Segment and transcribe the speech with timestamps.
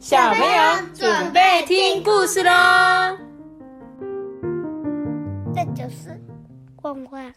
[0.00, 2.50] 小朋友准备听故事喽。
[5.54, 6.18] 这就是
[6.74, 7.30] 逛逛。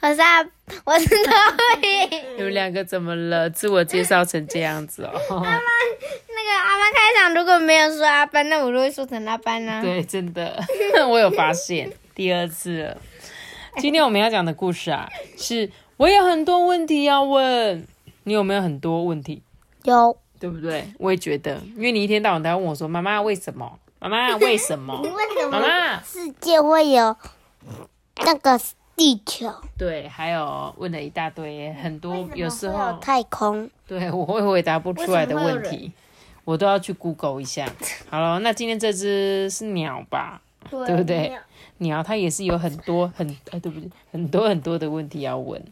[0.00, 0.42] 我是阿，
[0.84, 1.34] 我是托
[1.82, 2.16] 比。
[2.38, 3.50] 你们两个怎么了？
[3.50, 5.12] 自我介绍成这样子哦。
[5.28, 9.82] 阿妈，那个阿妈开场如果没有说阿班，那我就会说成阿班呢。
[9.82, 10.64] 对，真的，
[11.06, 12.96] 我有发现第二次了。
[13.76, 17.86] 今天我们要讲的故事啊，是我有很多问题要问。
[18.24, 19.42] 你有没有很多问题？
[19.84, 20.84] 有，对不对？
[20.98, 23.78] 我也觉得，因为你一天到晚都要问我说：“妈妈为什么？
[24.00, 24.98] 妈妈为什么？
[25.00, 25.08] 为
[25.40, 27.16] 什妈妈世界会有
[28.16, 28.58] 那个
[28.96, 29.54] 地球？
[29.78, 35.92] 对，还有问了一大堆，很多有时候太空，对我会回答不出来的问题，
[36.44, 37.72] 我都要去 Google 一下。
[38.10, 40.42] 好了，那今天这只是鸟吧？
[40.68, 41.38] 对不对？
[41.78, 43.88] 鸟它也是有很多很哎，对不对？
[44.10, 45.62] 很多很多的问题要问。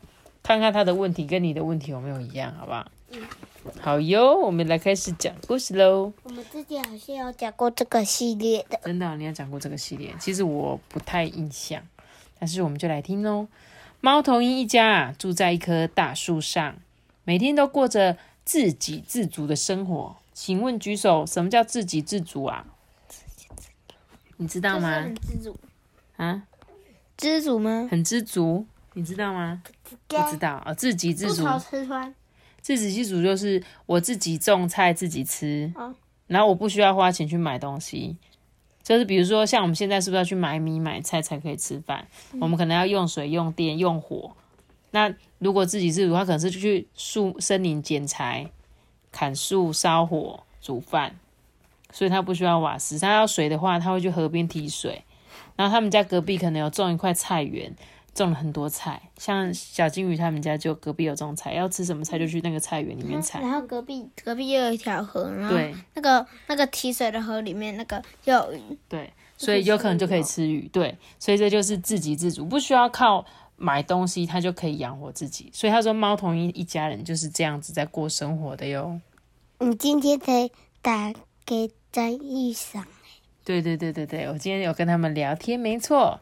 [0.45, 2.87] 看看它的问题跟你的问题有没有一样，好不好？
[3.11, 3.21] 嗯，
[3.81, 6.13] 好哟，我们来开始讲故事喽。
[6.23, 10.15] 我们之前好像有讲过这个系列的，真的，你有讲过这个系列？
[10.19, 11.83] 其实我不太印象，
[12.39, 13.49] 但是我们就来听喽。
[14.01, 16.77] 猫头鹰一家啊，住在一棵大树上，
[17.25, 20.17] 每天都过着自给自足的生活。
[20.33, 22.65] 请问举手，什么叫自给自足啊？
[24.39, 25.03] 你知道吗？
[25.03, 25.57] 很知足
[26.17, 26.43] 啊？
[27.19, 27.89] 知足吗？
[27.91, 28.65] 很知足。
[28.95, 29.63] 你知道吗？
[30.09, 31.47] 不知道啊，自给自足。
[32.61, 35.73] 自给自足就是我自己种菜自己吃，
[36.27, 38.17] 然后我不需要花钱去买东西。
[38.83, 42.09] 就是比如说，像我们现在是不是要去买米买菜才可以吃饭？
[42.41, 44.35] 我们可能要用水、用电、用火。
[44.91, 48.51] 那如果自给自足，他可能是去树森林捡柴、
[49.13, 51.15] 砍树、烧火、煮饭，
[51.93, 52.99] 所以他不需要瓦斯。
[52.99, 55.05] 他要水的话，他会去河边提水。
[55.55, 57.73] 然后他们家隔壁可能有种一块菜园。
[58.15, 63.41] 种了很多菜，像小金鱼他们家就隔壁有种菜，要吃什么菜就去那个菜园里面采。
[63.41, 65.57] 然后隔壁隔壁又有一条河，然后
[65.95, 68.79] 那个那个提水的河里面那个又有鱼。
[68.89, 70.69] 对，所以有可能就可以吃鱼。
[70.73, 73.25] 对，所以这就是自给自足，不需要靠
[73.57, 75.51] 买东西，它就可以养活自己。
[75.53, 79.01] 所以他说猫头鹰一家人就是这样子在过生活的哟。
[79.59, 80.51] 你今天才
[80.83, 81.13] 打
[81.45, 82.83] 给张玉裳？
[83.45, 86.21] 对对对对对，我今天有跟他们聊天，没错。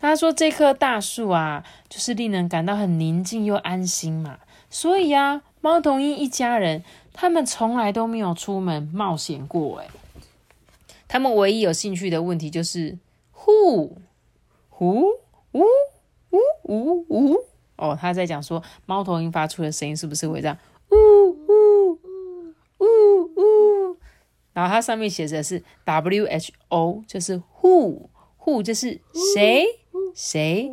[0.00, 4.38] 他说：“这棵大树啊，就是令人感到很宁静又安心嘛。
[4.70, 9.78] 所以啊，猫头鹰一家人他们从来都没有出门冒险过。
[9.80, 9.88] 诶
[11.08, 12.96] 他们唯一有兴趣的问题就是
[13.32, 13.96] 呼
[14.68, 15.06] 呼
[15.52, 15.62] 呜
[16.30, 17.36] 呜呜呜。
[17.76, 20.56] 哦，他在讲说猫头鹰发出的声音是不是会这样？
[20.90, 20.96] 呜
[21.30, 21.98] 呜
[22.78, 22.84] 呜
[23.36, 23.96] 呜？
[24.52, 29.00] 然后它上面写着是 W H O，就是 Who，Who 就是
[29.34, 29.64] 谁？”
[30.18, 30.68] 谁？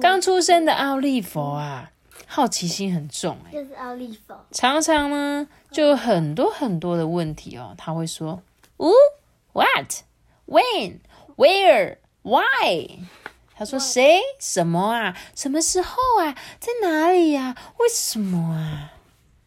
[0.00, 1.92] 刚出生的奥利弗啊，
[2.26, 3.52] 好奇心很重哎。
[3.52, 4.34] 就是奥利弗。
[4.50, 7.72] 常常呢，就有很多很多的问题哦。
[7.78, 8.42] 他会说
[8.78, 8.90] ：“哦
[9.52, 10.02] ，What?
[10.48, 10.98] When?
[11.36, 11.98] Where?
[12.22, 12.98] Why？”
[13.54, 14.18] 他说：“谁？
[14.40, 15.16] 什么啊？
[15.36, 16.34] 什么时候啊？
[16.58, 17.54] 在哪里呀？
[17.78, 18.92] 为什么啊？”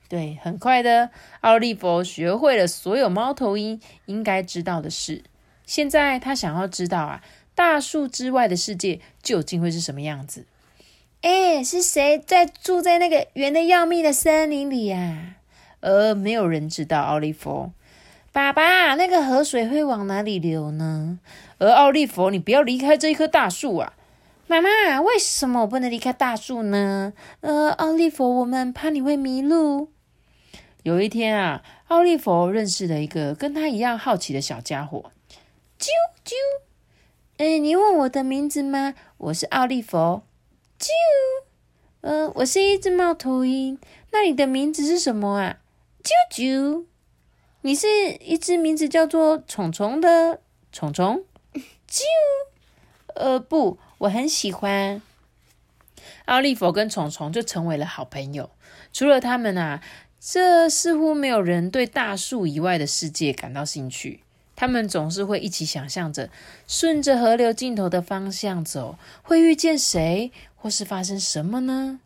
[0.08, 1.10] 对，很快的，
[1.42, 5.26] 奥利弗学会了所有猫头鹰应该知道的事。
[5.66, 7.22] 现在他想要知道啊。
[7.56, 10.46] 大树之外的世界究竟会是什么样子？
[11.22, 15.36] 哎，是谁在住在那个圆的要命的森林里呀？
[15.80, 17.02] 呃，没有人知道。
[17.02, 17.72] 奥利弗，
[18.32, 21.20] 爸爸，那个河水会往哪里流呢？
[21.60, 23.94] 而奥利弗，你不要离开这一棵大树啊！
[24.48, 27.14] 妈妈，为什么我不能离开大树呢？
[27.40, 29.90] 呃，奥利弗，我们怕你会迷路。
[30.84, 35.12] 有一天啊，奥利弗认识了一个跟他一样好奇的小家伙，
[35.80, 35.88] 啾
[36.26, 36.34] 啾。
[37.38, 38.94] 哎，你问我的名字吗？
[39.18, 40.22] 我是奥利弗。
[40.78, 40.90] 啾，
[42.02, 43.80] 呃，我是一只猫头鹰。
[44.12, 45.58] 那你的名字是什么啊？
[46.04, 46.86] 啾啾，
[47.62, 50.42] 你是一只名字叫做虫虫的
[50.72, 51.24] 虫虫。
[51.90, 52.04] 啾，
[53.16, 55.02] 呃，不，我很喜欢
[56.26, 58.52] 奥利弗跟虫虫，就成为了好朋友。
[58.94, 59.82] 除了他们啊，
[60.20, 64.20] 这似乎没有人对大树以外的世界感到兴趣。
[64.56, 66.30] 他们总是会一起想象着
[66.68, 72.00] 顺着河流尽头的方向走，会遇见谁，或是发生什么呢？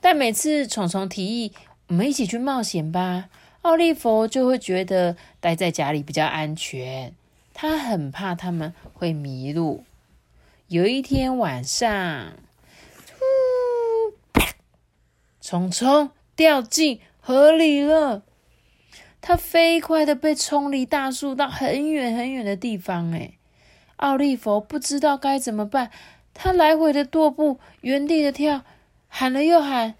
[0.00, 1.52] 但每次虫虫提议
[1.88, 3.28] 我们一起去冒险吧，
[3.62, 7.14] 奥利弗就会觉得待在家里比较安全。
[7.52, 9.84] 他很怕他们会迷路。
[10.68, 12.32] 有一天晚上，
[15.40, 18.22] 虫虫掉进河里了。
[19.26, 23.32] 他飞快的被冲离大树到很远很远的地方，哎，
[23.96, 25.90] 奥利弗不知道该怎么办，
[26.34, 28.60] 他来回的踱步，原地的跳，
[29.08, 29.94] 喊了又喊，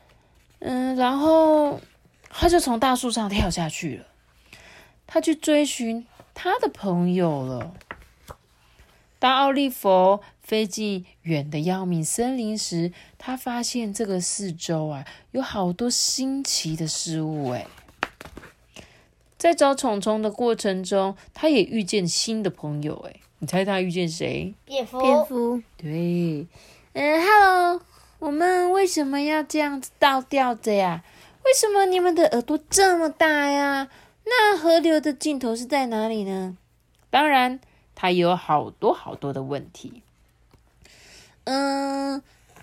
[0.58, 1.80] 嗯，然后
[2.28, 4.04] 他就从大树上跳下去了。
[5.06, 7.72] 他去追寻他的朋友了。
[9.18, 17.52] 当奥利弗飞进远的要命森林时，他发现这个四周啊有好多新奇的事物。
[17.52, 17.66] 哎，
[19.36, 22.94] 在找虫虫的过程中，他也遇见新的朋友。
[23.08, 24.54] 哎，你猜他遇见谁？
[24.64, 25.00] 蝙蝠。
[25.00, 25.62] 蝙蝠。
[25.76, 26.46] 对，
[26.94, 27.80] 嗯，Hello，
[28.18, 31.02] 我们为什么要这样子倒吊着呀？
[31.44, 33.88] 为什么你们的耳朵这么大呀？
[34.24, 36.56] 那河流的尽头是在哪里呢？
[37.10, 37.60] 当然。
[37.96, 40.02] 他有好多好多的问题。
[41.44, 42.20] 嗯，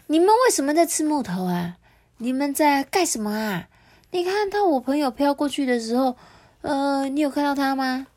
[0.07, 1.77] 你们为什么在吃木头啊？
[2.17, 3.69] 你们在干什么啊？
[4.12, 6.17] 你看到我朋友飘过去的时候，
[6.62, 8.08] 呃，你有看到他吗？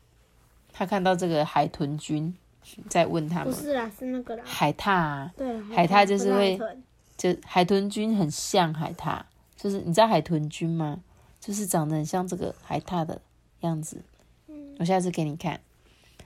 [0.71, 2.35] 他看到这个海豚君
[2.89, 3.53] 在问他们。
[3.53, 4.43] 不是啦，是那个啦。
[4.45, 5.29] 海獭。
[5.37, 5.61] 对。
[5.63, 6.59] 海獭就是会，
[7.17, 9.21] 就海豚君很像海獭，
[9.55, 10.99] 就是你知道海豚君吗？
[11.39, 13.21] 就是长得很像这个海獭的
[13.61, 14.01] 样子。
[14.47, 14.75] 嗯。
[14.79, 15.59] 我下次给你看。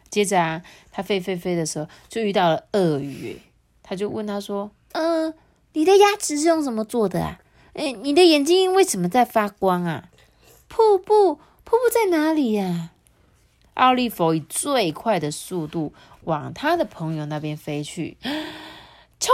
[0.10, 0.62] 接着啊，
[0.92, 3.40] 他飞飞飞的时候，就遇到了鳄鱼。
[3.84, 5.34] 他就问他说：“嗯，
[5.74, 7.40] 你的牙齿是用什么做的啊？
[7.74, 10.10] 哎，你的眼睛为什么在发光啊？
[10.68, 11.40] 瀑布，
[11.70, 12.90] 瀑布在哪里呀？”
[13.76, 15.94] 奥利弗以最快的速度
[16.24, 18.18] 往他的朋友那边飞去。
[19.20, 19.32] 冲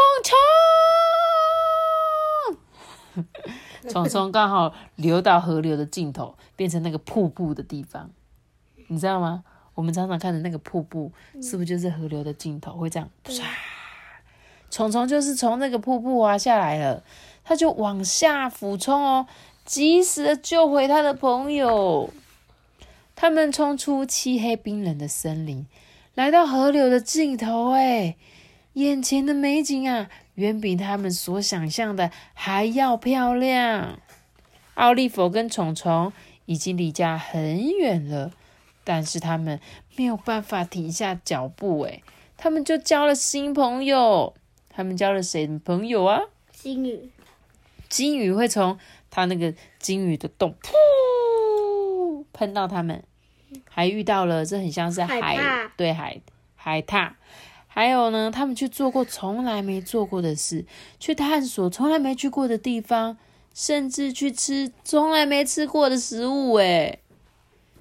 [3.15, 3.25] 冲，
[3.89, 8.11] 虫虫 刚好流到河流的尽头，变成那个瀑布的地方，
[8.87, 9.45] 你知道吗？
[9.73, 12.73] 我们常常看的那个瀑布，是不是就是河流的尽头？
[12.73, 13.43] 会这样，唰！
[14.69, 17.01] 虫虫就是从那个瀑布滑下来了，
[17.45, 19.25] 他就往下俯冲哦，
[19.63, 22.09] 及时的救回他的朋友。
[23.25, 25.65] 他们冲出漆黑冰冷的森林，
[26.13, 27.71] 来到河流的尽头。
[27.71, 28.17] 哎，
[28.73, 33.97] 眼前的美景啊，远比他们所想象的还要漂亮。
[34.75, 36.13] 奥利弗跟虫虫
[36.45, 38.31] 已经离家很远了。
[38.83, 39.59] 但是他们
[39.95, 42.03] 没有办法停下脚步，哎，
[42.37, 44.35] 他们就交了新朋友。
[44.69, 46.21] 他们交了谁的朋友啊？
[46.51, 47.09] 金鱼。
[47.89, 48.77] 金鱼会从
[49.09, 53.03] 他那个金鱼的洞噗喷到他们，
[53.69, 56.21] 还遇到了这很像是海对海
[56.55, 57.13] 海獭。
[57.67, 60.65] 还有呢，他们去做过从来没做过的事，
[60.99, 63.17] 去探索从来没去过的地方，
[63.53, 66.99] 甚至去吃从来没吃过的食物，诶。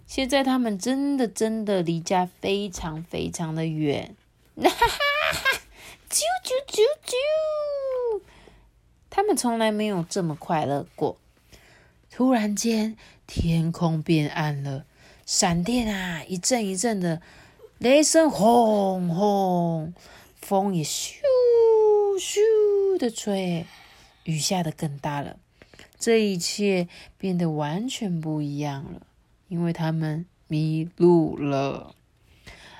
[0.06, 4.14] 现在他们真的真的离家非常非常的远，
[4.56, 5.60] 哈哈哈！
[6.10, 8.20] 啾啾啾啾！
[9.08, 11.16] 他们从来没有这么快乐过。
[12.10, 12.96] 突然间，
[13.26, 14.84] 天空变暗了，
[15.26, 17.22] 闪电啊，一阵一阵的，
[17.78, 19.94] 雷声轰轰，
[20.36, 21.14] 风也咻
[22.18, 23.66] 咻的吹，
[24.24, 25.36] 雨下的更大了。
[25.98, 29.06] 这一切变得完全不一样了。
[29.48, 31.94] 因为他们迷路了，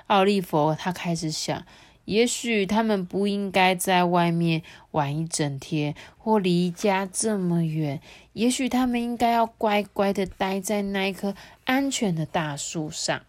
[0.08, 1.64] 奥利弗他开始想，
[2.04, 8.00] 也许他们不应该在外面玩一整天，或离家这么远。
[8.32, 11.34] 也许他们应该要乖乖的待在那一棵
[11.64, 13.22] 安全的大树上。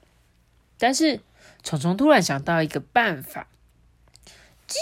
[0.77, 1.21] 但是
[1.63, 3.47] 虫虫突然想到一个办法，
[4.67, 4.75] 啾！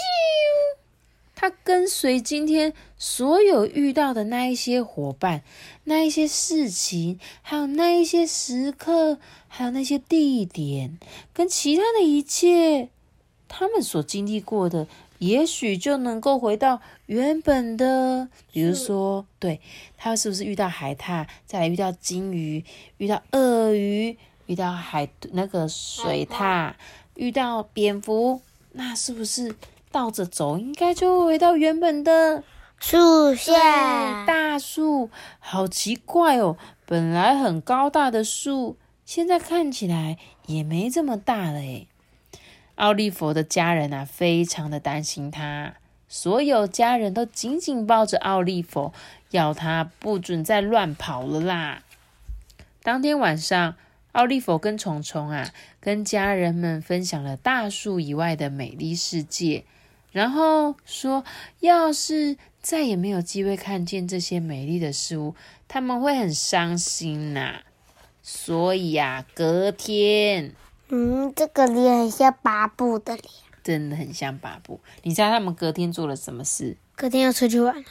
[1.36, 5.42] 他跟随今天所有遇到的那一些伙伴、
[5.82, 10.98] 那一些事情，还有那一些时刻，还有那些地点，
[11.34, 12.88] 跟其他的一切，
[13.48, 14.86] 他们所经历过的，
[15.18, 18.28] 也许就能够回到原本的。
[18.52, 19.60] 比如说，对
[19.96, 22.64] 他是不是遇到海獭，再来遇到金鱼，
[22.98, 26.72] 遇到鳄鱼，遇到海那个水獭，
[27.14, 28.40] 遇到蝙蝠，
[28.72, 29.54] 那是不是？
[29.92, 32.42] 倒着走，应该就会回到原本的
[32.80, 34.24] 树下。
[34.26, 35.08] 大树，
[35.38, 36.56] 好奇怪哦！
[36.84, 41.86] 本来很高大的树，现在看起来也没这么大了诶。
[42.76, 45.74] 奥利弗的家人啊，非常的担心他，
[46.08, 48.92] 所有家人都紧紧抱着奥利弗，
[49.30, 51.82] 要他不准再乱跑了啦。
[52.82, 53.76] 当天晚上，
[54.12, 59.64] 奥利弗跟虫虫啊，跟家人们分享了大树以外的美丽世界。
[60.12, 61.24] 然后说，
[61.60, 65.34] 要是再也没有机会看见这些美丽的事物，
[65.66, 67.62] 他们会很伤心呐。
[68.22, 70.52] 所以呀，隔天，
[70.94, 73.28] 嗯，这个脸很像巴布的脸，
[73.64, 74.78] 真的很像巴布。
[75.02, 76.76] 你知道他们隔天做了什么事？
[76.94, 77.84] 隔天要出去玩。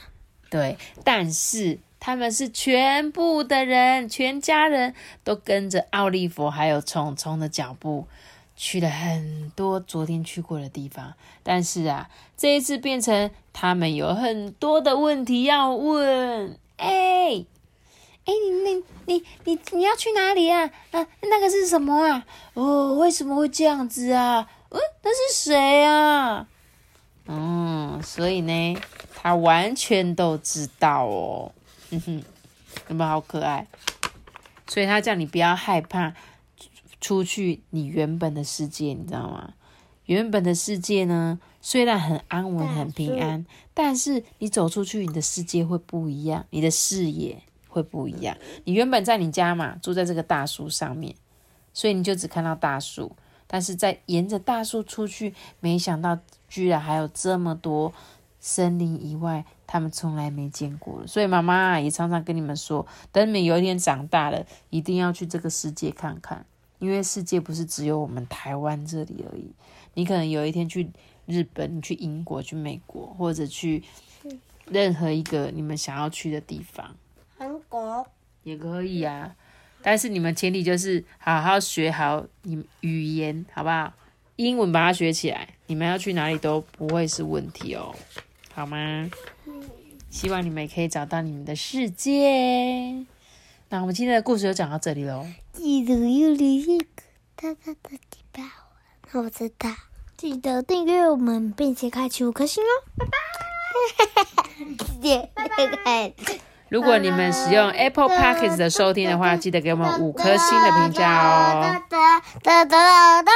[0.50, 4.93] 对，但是他们是全部的人，全家人
[5.25, 8.07] 都跟着奥利弗还有虫虫的脚步。
[8.55, 12.07] 去了很多昨天去过的地方，但是啊，
[12.38, 16.57] 这一次变成他们有很多的问题要问。
[16.77, 17.45] 哎
[18.25, 20.63] 哎，你你你你你要去哪里啊？
[20.92, 22.25] 啊，那个是什么啊？
[22.53, 24.48] 哦，为什么会这样子啊？
[24.70, 26.48] 嗯，那是谁啊？
[27.27, 28.77] 嗯，所以呢，
[29.15, 31.51] 他完全都知道哦。
[31.89, 32.24] 嗯哼，
[32.89, 33.68] 有没有好可爱？
[34.68, 36.13] 所以他叫你不要害怕
[37.01, 39.53] 出去你原本的世界，你知道吗？
[40.06, 48.38] 原本的世界呢，虽然很安稳、很平安，但是你走出去，你的世界会不一样，你的视野会不一样。
[48.65, 51.15] 你原本在你家嘛，住在这个大树上面，
[51.74, 53.12] 所以你就只看到大树。
[53.48, 57.92] 但是在沿着大树出去，没想到居然还有这么多
[58.39, 61.08] 森林以外，他们从来没见过的。
[61.08, 66.46] 所以妈妈也常常跟你们说，等你们有一天长大了，一定要去这个世界看看，
[66.80, 69.51] 因为世界不是只有我们台湾这里而已。
[69.96, 70.89] 你可能有一天去
[71.27, 73.84] 日本、你去英国、去美国，或者去
[74.65, 76.96] 任何一个你们想要去的地方，
[78.43, 79.35] 也可以啊。
[79.81, 83.91] 但是你们前提就是好好学好你语言，好不好？
[84.38, 87.93] 英文把它学起来，你们要去哪里都不会是问题哦，
[88.53, 89.09] 好吗？
[90.09, 93.05] 希望你们也可以找到你们的世界。
[93.69, 95.25] 那我们今天的故事就讲到这里喽。
[95.51, 96.85] 记得要留一个
[97.35, 98.43] 大大的地包，
[99.12, 99.69] 那我知道。
[100.15, 102.67] 记得订阅我们，并且开启五颗星哦，
[105.35, 105.50] 拜
[105.83, 106.13] 拜。
[106.17, 106.52] 谢谢。
[106.70, 111.62] 如果你们使用 Apple p o c k e t 的收听的话，记得给我们五颗星的评价哦。
[111.62, 112.82] 哒哒哒哒
[113.24, 113.32] 哒